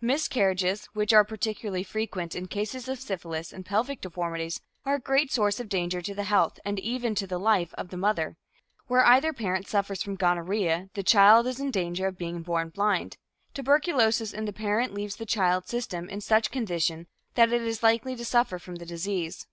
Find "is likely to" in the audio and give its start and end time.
17.62-18.24